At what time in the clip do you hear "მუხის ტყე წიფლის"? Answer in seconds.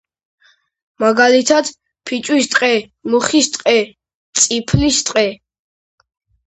3.13-5.03